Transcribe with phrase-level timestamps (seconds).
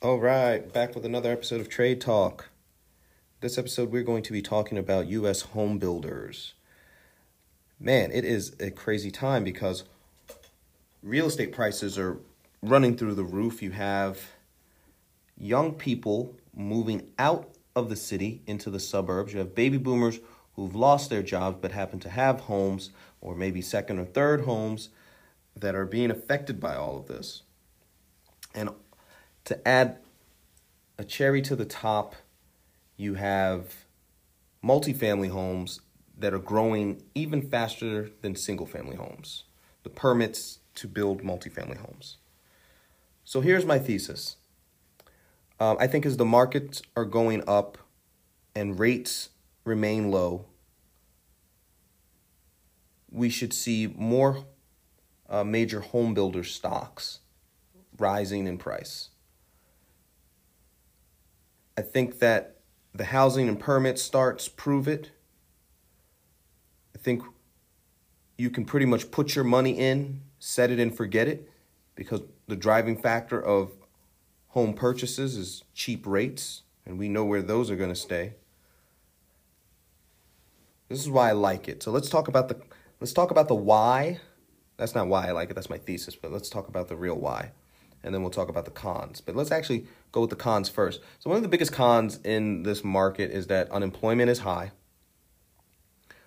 [0.00, 2.50] All right, back with another episode of Trade Talk.
[3.40, 5.40] This episode, we're going to be talking about U.S.
[5.40, 6.54] home builders.
[7.80, 9.82] Man, it is a crazy time because
[11.02, 12.18] real estate prices are
[12.62, 13.60] running through the roof.
[13.60, 14.20] You have
[15.36, 19.32] young people moving out of the city into the suburbs.
[19.32, 20.20] You have baby boomers
[20.54, 22.90] who've lost their jobs but happen to have homes
[23.20, 24.90] or maybe second or third homes
[25.56, 27.42] that are being affected by all of this.
[28.54, 28.70] And
[29.48, 29.96] to add
[30.98, 32.14] a cherry to the top,
[32.98, 33.86] you have
[34.62, 35.80] multifamily homes
[36.18, 39.44] that are growing even faster than single family homes,
[39.84, 42.18] the permits to build multifamily homes.
[43.24, 44.36] So here's my thesis.
[45.58, 47.78] Um, I think as the markets are going up
[48.54, 49.30] and rates
[49.64, 50.44] remain low,
[53.10, 54.44] we should see more
[55.26, 57.20] uh, major home builder stocks
[57.96, 59.08] rising in price.
[61.78, 62.56] I think that
[62.92, 65.12] the housing and permit starts prove it.
[66.92, 67.22] I think
[68.36, 71.48] you can pretty much put your money in, set it and forget it,
[71.94, 73.70] because the driving factor of
[74.48, 78.32] home purchases is cheap rates, and we know where those are going to stay.
[80.88, 81.84] This is why I like it.
[81.84, 82.60] So let's talk about the
[82.98, 84.18] let's talk about the why.
[84.78, 85.54] That's not why I like it.
[85.54, 87.52] That's my thesis, but let's talk about the real why
[88.02, 89.20] and then we'll talk about the cons.
[89.20, 91.00] But let's actually go with the cons first.
[91.18, 94.72] So, one of the biggest cons in this market is that unemployment is high.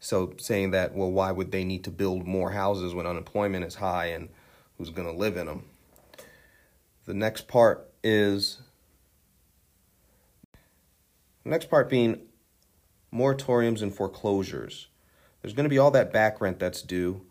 [0.00, 3.76] So, saying that, well, why would they need to build more houses when unemployment is
[3.76, 4.28] high and
[4.76, 5.64] who's going to live in them?
[7.04, 8.60] The next part is
[11.44, 12.20] the next part being
[13.12, 14.88] moratoriums and foreclosures.
[15.40, 17.22] There's going to be all that back rent that's due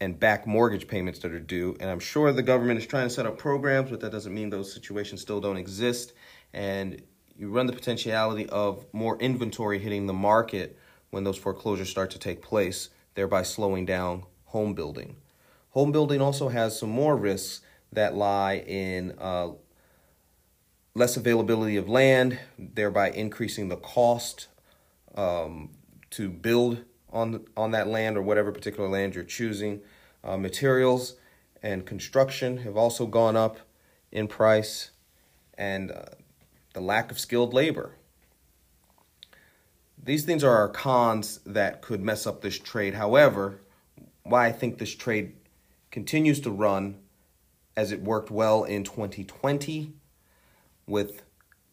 [0.00, 1.76] and back mortgage payments that are due.
[1.78, 4.50] And I'm sure the government is trying to set up programs, but that doesn't mean
[4.50, 6.14] those situations still don't exist.
[6.52, 7.02] And
[7.36, 10.78] you run the potentiality of more inventory hitting the market
[11.10, 15.16] when those foreclosures start to take place, thereby slowing down home building.
[15.70, 17.60] Home building also has some more risks
[17.92, 19.50] that lie in uh,
[20.94, 24.48] less availability of land, thereby increasing the cost
[25.14, 25.70] um,
[26.10, 29.80] to build on on that land or whatever particular land you're choosing.
[30.22, 31.16] Uh, materials
[31.62, 33.58] and construction have also gone up
[34.12, 34.90] in price,
[35.56, 36.04] and uh,
[36.74, 37.96] the lack of skilled labor.
[40.02, 42.94] These things are our cons that could mess up this trade.
[42.94, 43.60] However,
[44.22, 45.34] why I think this trade
[45.90, 46.98] continues to run
[47.76, 49.92] as it worked well in 2020
[50.86, 51.22] with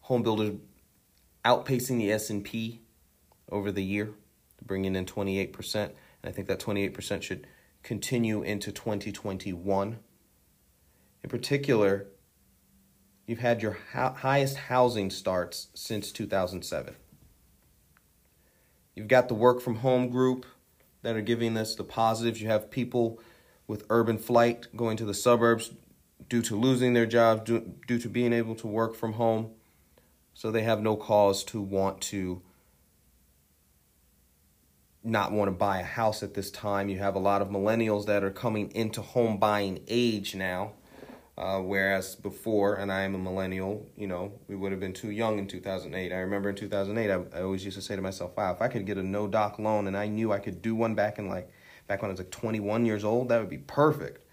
[0.02, 0.56] home builders
[1.46, 2.82] outpacing the S&P
[3.50, 4.14] over the year
[4.66, 5.76] bringing in 28%.
[5.76, 7.48] And I think that 28% should
[7.84, 10.00] continue into 2021.
[11.24, 12.08] In particular,
[13.26, 16.96] you've had your ha- highest housing starts since 2007.
[18.96, 20.46] You've got the work from home group
[21.04, 22.42] that are giving us the positives.
[22.42, 23.20] You have people
[23.68, 25.72] with urban flight going to the suburbs
[26.28, 29.52] due to losing their jobs, due, due to being able to work from home.
[30.34, 32.42] So they have no cause to want to
[35.04, 36.90] not want to buy a house at this time.
[36.90, 40.74] You have a lot of millennials that are coming into home buying age now.
[41.38, 45.12] Uh, whereas before, and I am a millennial, you know, we would have been too
[45.12, 46.12] young in 2008.
[46.12, 48.68] I remember in 2008, I, I always used to say to myself, wow, if I
[48.68, 51.30] could get a no doc loan and I knew I could do one back in
[51.30, 51.52] like,
[51.86, 54.26] back when I was like 21 years old, that would be perfect.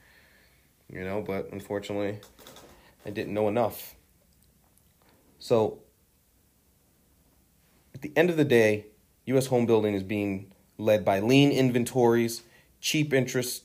[0.91, 2.21] You know, but unfortunately,
[3.05, 3.95] I didn't know enough.
[5.39, 5.81] So,
[7.95, 8.87] at the end of the day,
[9.27, 9.47] U.S.
[9.47, 12.43] home building is being led by lean inventories,
[12.81, 13.65] cheap interest,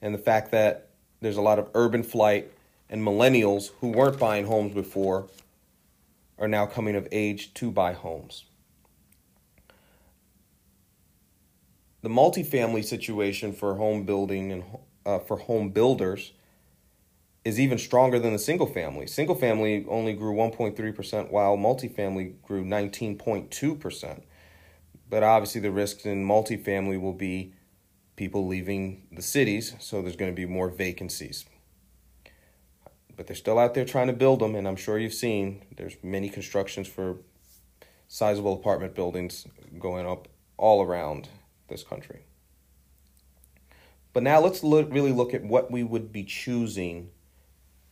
[0.00, 0.88] and the fact that
[1.20, 2.50] there's a lot of urban flight
[2.90, 5.28] and millennials who weren't buying homes before
[6.38, 8.44] are now coming of age to buy homes.
[12.02, 14.64] The multifamily situation for home building and
[15.06, 16.32] uh, for home builders
[17.44, 19.06] is even stronger than the single family.
[19.06, 24.22] Single family only grew 1.3%, while multifamily grew 19.2%.
[25.12, 27.52] But obviously, the risks in multifamily will be
[28.16, 31.44] people leaving the cities, so there's going to be more vacancies.
[33.14, 35.98] But they're still out there trying to build them, and I'm sure you've seen there's
[36.02, 37.18] many constructions for
[38.08, 39.46] sizable apartment buildings
[39.78, 41.28] going up all around
[41.68, 42.24] this country.
[44.14, 47.10] But now let's look, really look at what we would be choosing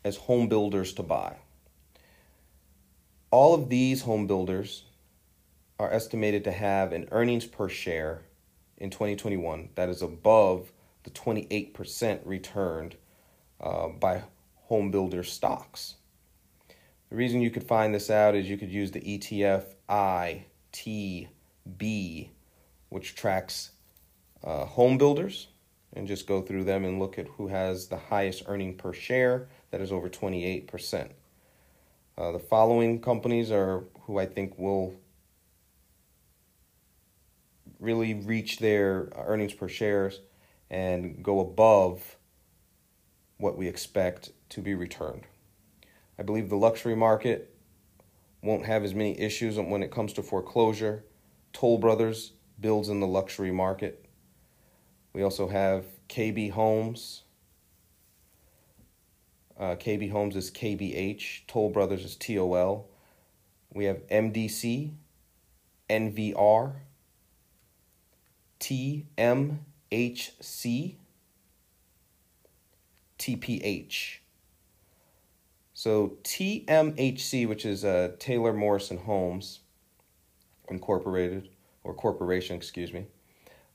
[0.07, 1.37] as home builders to buy.
[3.31, 4.85] All of these home builders
[5.81, 8.21] are estimated to have an earnings per share
[8.77, 10.71] in 2021 that is above
[11.05, 12.97] the 28% returned
[13.63, 14.23] uh, by
[14.65, 15.95] home builder stocks.
[17.09, 21.29] The reason you could find this out is you could use the ETF ITB,
[22.91, 23.71] which tracks
[24.45, 25.49] uh, home builders,
[25.95, 29.49] and just go through them and look at who has the highest earning per share.
[29.71, 31.09] That is over 28%.
[32.19, 34.95] Uh, the following companies are who I think will
[37.81, 40.21] really reach their earnings per shares
[40.71, 42.17] and go above
[43.39, 45.23] what we expect to be returned.
[46.19, 47.57] I believe the luxury market
[48.43, 51.05] won't have as many issues when it comes to foreclosure.
[51.53, 54.07] Toll Brothers builds in the luxury market.
[55.13, 57.23] We also have KB Homes.
[59.59, 61.47] Uh, KB Homes is KBH.
[61.47, 62.89] Toll Brothers is TOL.
[63.73, 64.93] We have MDC,
[65.89, 66.75] NVR,
[68.61, 69.59] TMHC,
[73.19, 74.19] TPH.
[75.75, 79.61] So TMHC, which is uh, Taylor Morrison Homes
[80.69, 81.49] Incorporated,
[81.83, 83.07] or corporation, excuse me,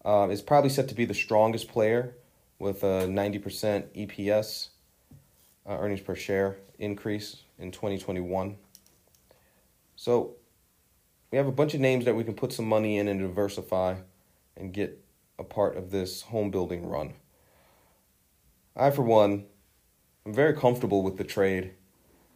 [0.05, 2.15] uh, is probably set to be the strongest player
[2.59, 4.69] with a 90% EPS,
[5.67, 8.55] uh, earnings per share increase in 2021.
[9.95, 10.35] So
[11.31, 13.95] we have a bunch of names that we can put some money in and diversify
[14.57, 15.03] and get
[15.37, 17.13] a part of this home building run.
[18.75, 19.45] I, for one,
[20.25, 21.71] I'm very comfortable with the trade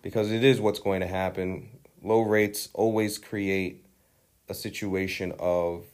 [0.02, 1.80] because it is what's going to happen.
[2.02, 3.86] Low rates always create
[4.48, 5.86] a situation of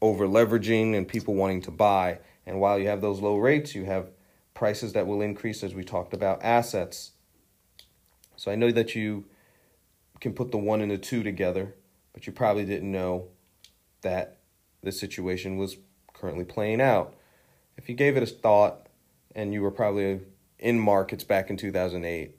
[0.00, 2.18] over leveraging and people wanting to buy.
[2.44, 4.10] And while you have those low rates, you have
[4.54, 7.12] prices that will increase as we talked about assets.
[8.36, 9.26] So I know that you
[10.20, 11.74] can put the one and the two together,
[12.12, 13.28] but you probably didn't know
[14.02, 14.38] that
[14.82, 15.76] the situation was
[16.12, 17.14] currently playing out.
[17.76, 18.88] If you gave it a thought
[19.34, 20.20] and you were probably
[20.58, 22.36] in markets back in 2008,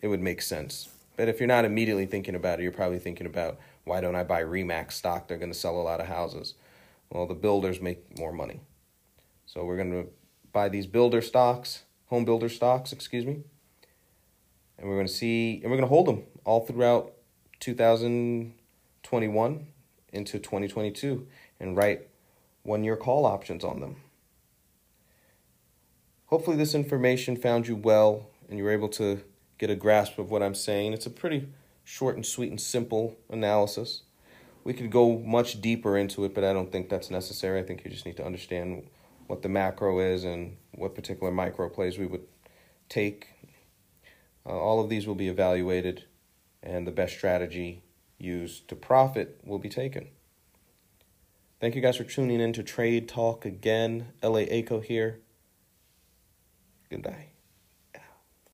[0.00, 0.88] it would make sense.
[1.16, 4.24] But if you're not immediately thinking about it, you're probably thinking about why don't I
[4.24, 5.28] buy Remax stock?
[5.28, 6.54] They're going to sell a lot of houses.
[7.10, 8.60] Well, the builders make more money.
[9.46, 10.08] So we're going to
[10.52, 13.42] buy these builder stocks, home builder stocks, excuse me.
[14.78, 17.12] And we're going to see, and we're going to hold them all throughout
[17.60, 19.66] 2021
[20.12, 21.26] into 2022
[21.58, 22.08] and write
[22.62, 23.96] one year call options on them.
[26.26, 29.22] Hopefully, this information found you well and you were able to
[29.58, 30.92] get a grasp of what I'm saying.
[30.92, 31.48] It's a pretty
[31.84, 34.02] short and sweet and simple analysis.
[34.64, 37.60] We could go much deeper into it, but I don't think that's necessary.
[37.60, 38.88] I think you just need to understand
[39.26, 42.26] what the macro is and what particular micro plays we would
[42.88, 43.28] take.
[44.44, 46.04] Uh, all of these will be evaluated,
[46.62, 47.82] and the best strategy
[48.22, 50.08] used to profit will be taken.
[51.60, 54.12] Thank you guys for tuning in to Trade Talk again.
[54.22, 55.20] LA Aco here.
[56.90, 57.31] Good day.